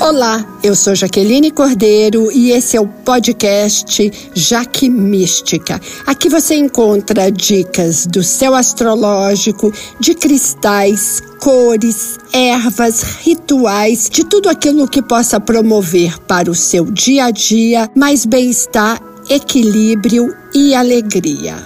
[0.00, 5.78] Olá, eu sou Jaqueline Cordeiro e esse é o podcast Jaque Mística.
[6.06, 14.88] Aqui você encontra dicas do céu astrológico, de cristais, cores, ervas, rituais, de tudo aquilo
[14.88, 18.98] que possa promover para o seu dia a dia mais bem-estar,
[19.28, 21.56] equilíbrio e alegria.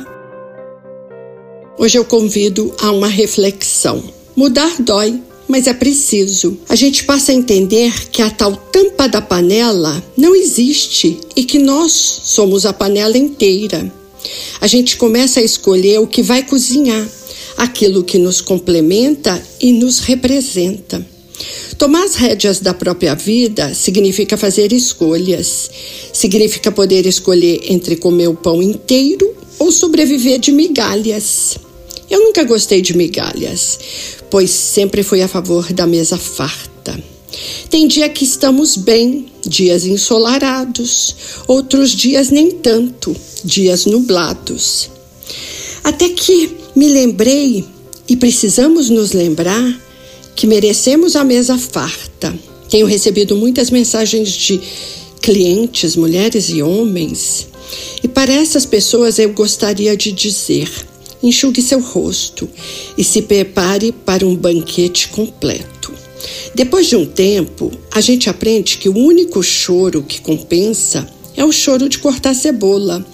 [1.79, 4.03] Hoje eu convido a uma reflexão.
[4.35, 6.58] Mudar dói mas é preciso.
[6.68, 11.59] A gente passa a entender que a tal tampa da panela não existe e que
[11.59, 13.92] nós somos a panela inteira.
[14.60, 17.06] A gente começa a escolher o que vai cozinhar,
[17.56, 21.05] aquilo que nos complementa e nos representa.
[21.77, 25.70] Tomar as rédeas da própria vida significa fazer escolhas.
[26.12, 31.56] Significa poder escolher entre comer o pão inteiro ou sobreviver de migalhas.
[32.08, 33.78] Eu nunca gostei de migalhas,
[34.34, 37.01] pois sempre fui a favor da mesa farta.
[37.70, 41.14] Tem dia que estamos bem, dias ensolarados,
[41.47, 43.14] outros dias nem tanto,
[43.45, 44.91] dias nublados.
[45.84, 47.64] Até que me lembrei,
[48.08, 49.81] e precisamos nos lembrar,
[50.34, 52.36] que merecemos a mesa farta.
[52.69, 54.61] Tenho recebido muitas mensagens de
[55.20, 57.47] clientes, mulheres e homens,
[58.03, 60.69] e para essas pessoas eu gostaria de dizer:
[61.27, 62.48] enxugue seu rosto
[62.97, 65.92] e se prepare para um banquete completo.
[66.55, 71.52] Depois de um tempo, a gente aprende que o único choro que compensa é o
[71.52, 73.05] choro de cortar cebola.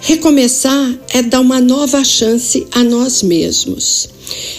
[0.00, 4.08] Recomeçar é dar uma nova chance a nós mesmos.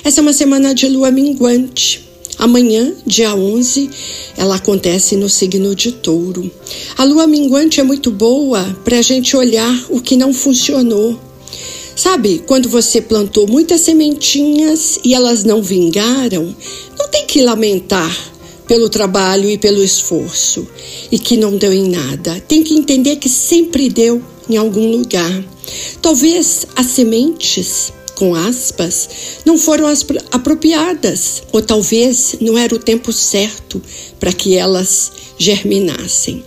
[0.04, 2.08] Essa é uma semana de lua minguante.
[2.38, 3.90] Amanhã, dia 11,
[4.38, 6.50] ela acontece no signo de Touro.
[6.98, 11.20] A lua minguante é muito boa para a gente olhar o que não funcionou
[12.00, 16.56] Sabe, quando você plantou muitas sementinhas e elas não vingaram,
[16.98, 18.18] não tem que lamentar
[18.66, 20.66] pelo trabalho e pelo esforço
[21.12, 22.42] e que não deu em nada.
[22.48, 25.44] Tem que entender que sempre deu em algum lugar.
[26.02, 29.10] Talvez as sementes, com aspas,
[29.46, 33.82] não foram as apropriadas, ou talvez não era o tempo certo
[34.18, 36.46] para que elas germinassem.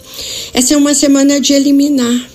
[0.54, 2.32] Essa é uma semana de eliminar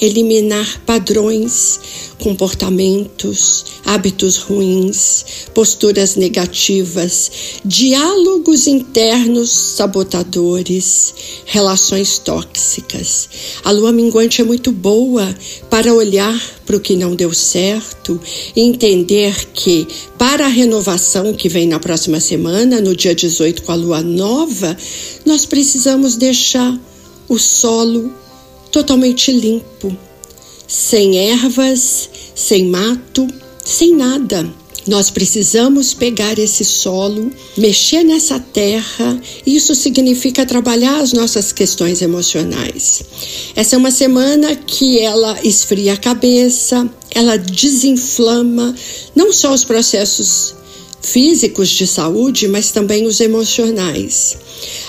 [0.00, 1.78] eliminar padrões,
[2.20, 11.14] comportamentos, hábitos ruins, posturas negativas, diálogos internos sabotadores,
[11.46, 13.28] relações tóxicas.
[13.64, 15.34] A lua minguante é muito boa
[15.68, 18.20] para olhar para o que não deu certo
[18.54, 23.72] e entender que, para a renovação que vem na próxima semana, no dia 18 com
[23.72, 24.76] a lua nova,
[25.26, 26.78] nós precisamos deixar
[27.28, 28.12] o solo
[28.70, 29.96] totalmente limpo,
[30.70, 33.26] sem ervas, sem mato,
[33.64, 34.48] sem nada.
[34.86, 43.02] Nós precisamos pegar esse solo, mexer nessa terra, isso significa trabalhar as nossas questões emocionais.
[43.56, 48.72] Essa é uma semana que ela esfria a cabeça, ela desinflama
[49.14, 50.54] não só os processos
[51.02, 54.36] físicos de saúde, mas também os emocionais.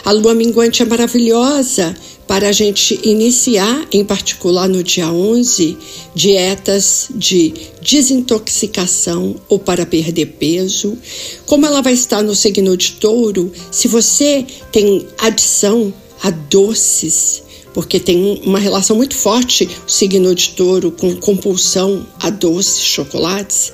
[0.06, 1.96] A lua minguante é maravilhosa
[2.32, 5.78] para a gente iniciar, em particular no dia 11,
[6.16, 10.98] dietas de desintoxicação ou para perder peso.
[11.46, 15.94] Como ela vai estar no signo de touro, se você tem adição
[16.24, 17.44] a doces,
[17.74, 23.74] porque tem uma relação muito forte o signo de touro com compulsão a doces, chocolates.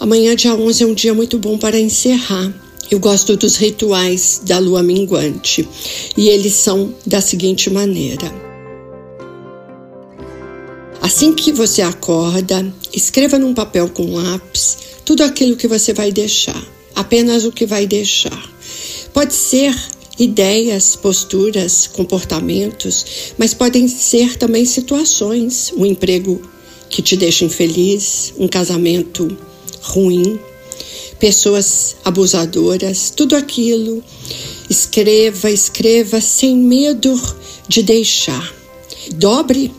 [0.00, 2.50] Amanhã, dia 11, é um dia muito bom para encerrar
[2.90, 5.68] eu gosto dos rituais da lua minguante
[6.16, 8.32] e eles são da seguinte maneira.
[11.00, 16.62] Assim que você acorda, escreva num papel com lápis tudo aquilo que você vai deixar,
[16.94, 18.50] apenas o que vai deixar.
[19.12, 19.74] Pode ser
[20.18, 26.42] ideias, posturas, comportamentos, mas podem ser também situações, um emprego
[26.90, 29.36] que te deixa infeliz, um casamento
[29.80, 30.38] ruim,
[31.18, 34.02] pessoas abusadoras, tudo aquilo.
[34.68, 37.20] Escreva, escreva sem medo
[37.66, 38.54] de deixar.
[39.14, 39.72] Dobre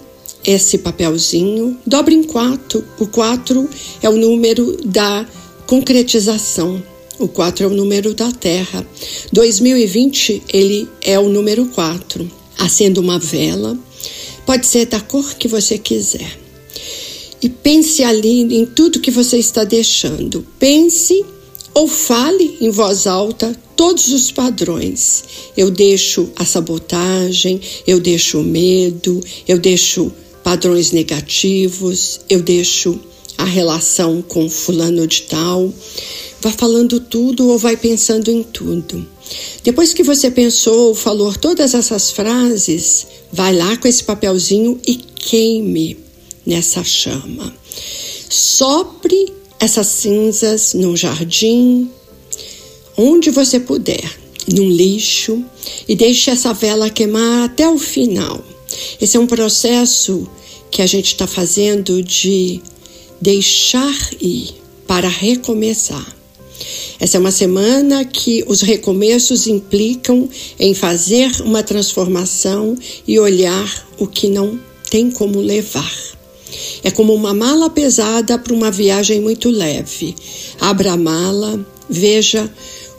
[0.43, 2.83] esse papelzinho, dobre em quatro.
[2.99, 3.69] O quatro
[4.01, 5.25] é o número da
[5.67, 6.81] concretização.
[7.19, 8.87] O 4 é o número da Terra.
[9.33, 12.31] 2020, ele é o número 4.
[12.57, 13.77] Acenda uma vela,
[14.45, 16.48] pode ser da cor que você quiser
[17.41, 20.45] e pense ali em tudo que você está deixando.
[20.57, 21.25] Pense
[21.73, 25.23] ou fale em voz alta todos os padrões.
[25.55, 30.11] Eu deixo a sabotagem, eu deixo o medo, eu deixo
[30.43, 32.99] padrões negativos, eu deixo
[33.37, 35.73] a relação com fulano de tal.
[36.41, 39.05] vá falando tudo ou vai pensando em tudo.
[39.63, 46.08] Depois que você pensou, falou todas essas frases, vai lá com esse papelzinho e queime
[46.45, 47.53] nessa chama.
[48.29, 51.89] Sopre essas cinzas no jardim,
[52.97, 54.09] onde você puder,
[54.51, 55.43] num lixo,
[55.87, 58.43] e deixe essa vela queimar até o final.
[59.01, 60.27] Esse é um processo
[60.71, 62.61] que a gente está fazendo de
[63.19, 64.55] deixar ir
[64.87, 66.15] para recomeçar.
[66.99, 72.77] Essa é uma semana que os recomeços implicam em fazer uma transformação
[73.07, 74.59] e olhar o que não
[74.89, 76.18] tem como levar.
[76.83, 80.15] É como uma mala pesada para uma viagem muito leve.
[80.59, 82.49] Abra a mala, veja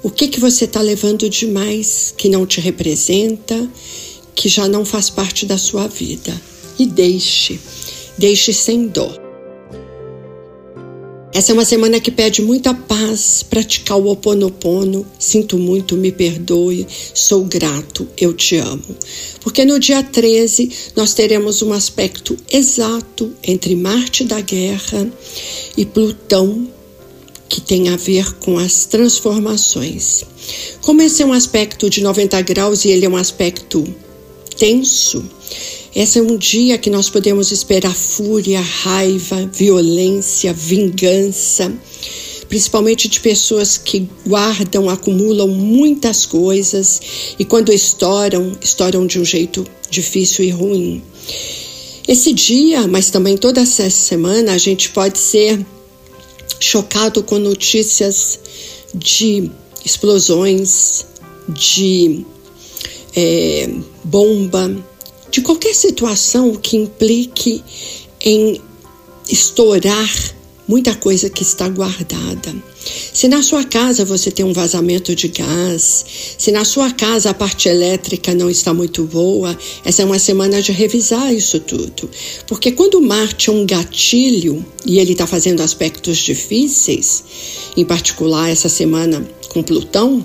[0.02, 3.68] o que, que você está levando demais que não te representa,
[4.34, 6.32] que já não faz parte da sua vida.
[6.78, 7.60] E deixe,
[8.16, 9.29] deixe sem dó.
[11.32, 15.06] Essa é uma semana que pede muita paz, praticar o oponopono.
[15.16, 16.84] Sinto muito, me perdoe,
[17.14, 18.96] sou grato, eu te amo.
[19.40, 25.08] Porque no dia 13 nós teremos um aspecto exato entre Marte da Guerra
[25.76, 26.68] e Plutão,
[27.48, 30.24] que tem a ver com as transformações.
[30.80, 33.84] Como esse é um aspecto de 90 graus e ele é um aspecto
[34.56, 35.24] tenso,
[35.94, 41.72] esse é um dia que nós podemos esperar fúria, raiva, violência, vingança,
[42.48, 47.00] principalmente de pessoas que guardam, acumulam muitas coisas
[47.38, 51.02] e quando estouram, estouram de um jeito difícil e ruim.
[52.06, 55.64] Esse dia, mas também toda essa semana, a gente pode ser
[56.58, 58.38] chocado com notícias
[58.94, 59.50] de
[59.84, 61.06] explosões,
[61.48, 62.24] de
[63.16, 63.70] é,
[64.04, 64.76] bomba,
[65.30, 67.62] de qualquer situação que implique
[68.20, 68.60] em
[69.28, 70.08] estourar
[70.66, 72.54] muita coisa que está guardada.
[73.12, 76.04] Se na sua casa você tem um vazamento de gás,
[76.38, 80.62] se na sua casa a parte elétrica não está muito boa, essa é uma semana
[80.62, 82.08] de revisar isso tudo.
[82.46, 87.24] Porque quando Marte é um gatilho e ele está fazendo aspectos difíceis,
[87.76, 90.24] em particular essa semana com Plutão,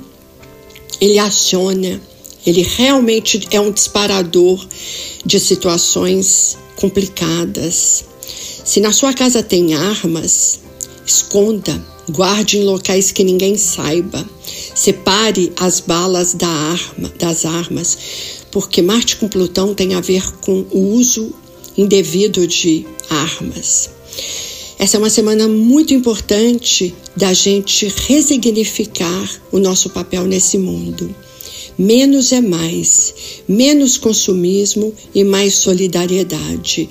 [1.02, 2.00] ele aciona
[2.46, 4.66] ele realmente é um disparador
[5.26, 8.06] de situações complicadas.
[8.64, 10.60] Se na sua casa tem armas,
[11.06, 14.24] esconda, guarde em locais que ninguém saiba.
[14.74, 17.98] Separe as balas da arma, das armas,
[18.52, 21.34] porque Marte com Plutão tem a ver com o uso
[21.78, 23.90] indevido de armas.
[24.78, 31.16] Essa é uma semana muito importante da gente resignificar o nosso papel nesse mundo.
[31.78, 33.14] Menos é mais,
[33.48, 36.88] menos consumismo e mais solidariedade.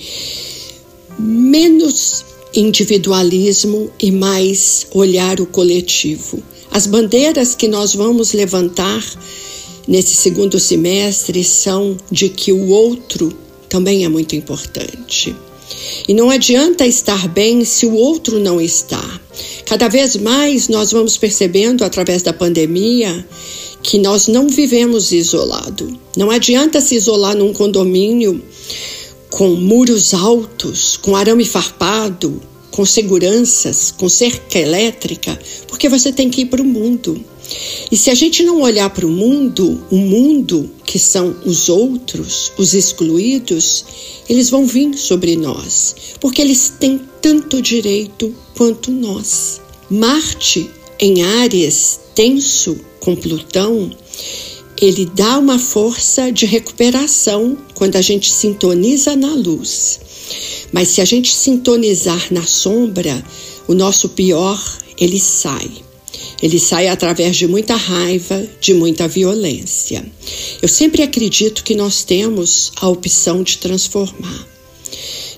[1.18, 6.42] Menos individualismo e mais olhar o coletivo.
[6.70, 9.02] As bandeiras que nós vamos levantar
[9.86, 13.32] nesse segundo semestre são de que o outro
[13.68, 15.34] também é muito importante.
[16.06, 19.20] E não adianta estar bem se o outro não está.
[19.64, 23.26] Cada vez mais nós vamos percebendo através da pandemia
[23.84, 26.00] que nós não vivemos isolado.
[26.16, 28.42] Não adianta se isolar num condomínio
[29.30, 32.40] com muros altos, com arame farpado,
[32.70, 35.38] com seguranças, com cerca elétrica,
[35.68, 37.22] porque você tem que ir para o mundo.
[37.92, 42.52] E se a gente não olhar para o mundo, o mundo que são os outros,
[42.56, 43.84] os excluídos,
[44.26, 49.60] eles vão vir sobre nós, porque eles têm tanto direito quanto nós.
[49.90, 53.90] Marte em Áries tenso com Plutão,
[54.80, 60.00] ele dá uma força de recuperação quando a gente sintoniza na luz.
[60.72, 63.22] Mas se a gente sintonizar na sombra,
[63.68, 64.58] o nosso pior
[64.98, 65.70] ele sai.
[66.42, 70.04] Ele sai através de muita raiva, de muita violência.
[70.60, 74.46] Eu sempre acredito que nós temos a opção de transformar,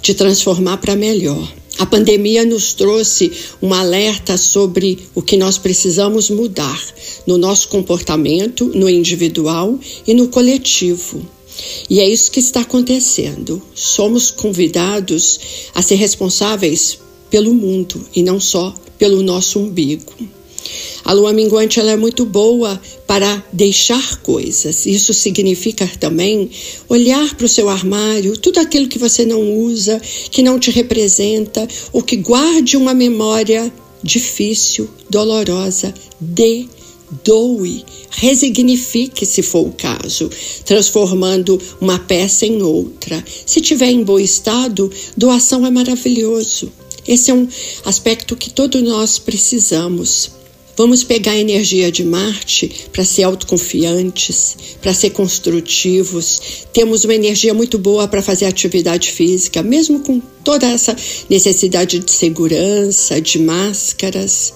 [0.00, 1.52] de transformar para melhor.
[1.78, 3.30] A pandemia nos trouxe
[3.61, 6.83] um alerta sobre o que nós precisamos mudar
[7.26, 11.26] no nosso comportamento, no individual e no coletivo.
[11.88, 13.61] E é isso que está acontecendo.
[13.75, 15.40] Somos convidados
[15.75, 16.99] a ser responsáveis
[17.30, 20.12] pelo mundo e não só pelo nosso umbigo.
[21.04, 24.87] A lua minguante ela é muito boa para deixar coisas.
[24.87, 26.50] Isso significa também
[26.88, 31.66] olhar para o seu armário, tudo aquilo que você não usa, que não te representa,
[31.92, 36.68] ou que guarde uma memória difícil, dolorosa, de
[37.25, 40.30] doe, resignifique se for o caso,
[40.64, 43.23] transformando uma peça em outra.
[43.44, 46.73] Se tiver em bom estado, doação é maravilhoso.
[47.06, 47.46] Esse é um
[47.85, 50.30] aspecto que todos nós precisamos.
[50.76, 56.66] Vamos pegar a energia de Marte para ser autoconfiantes, para ser construtivos.
[56.71, 60.95] Temos uma energia muito boa para fazer atividade física, mesmo com toda essa
[61.30, 64.52] necessidade de segurança, de máscaras.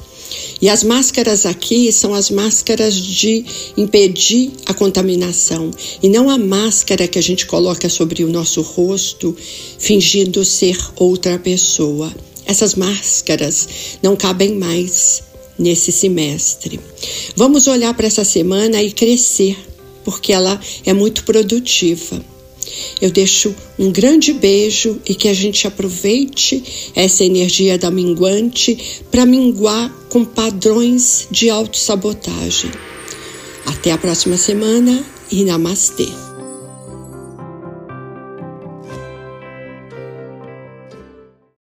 [0.61, 3.43] E as máscaras aqui são as máscaras de
[3.75, 5.71] impedir a contaminação
[6.03, 9.35] e não a máscara que a gente coloca sobre o nosso rosto
[9.79, 12.15] fingindo ser outra pessoa.
[12.45, 13.67] Essas máscaras
[14.03, 15.30] não cabem mais
[15.61, 16.81] nesse semestre.
[17.37, 19.57] Vamos olhar para essa semana e crescer,
[20.02, 22.21] porque ela é muito produtiva.
[23.00, 29.26] Eu deixo um grande beijo e que a gente aproveite essa energia da minguante para
[29.26, 32.71] minguar com padrões de autossabotagem.
[33.67, 36.30] Até a próxima semana e namastê.